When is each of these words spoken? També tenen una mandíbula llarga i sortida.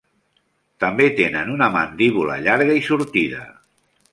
També 0.83 1.09
tenen 1.19 1.51
una 1.57 1.67
mandíbula 1.75 2.39
llarga 2.47 2.81
i 2.81 2.85
sortida. 2.89 3.45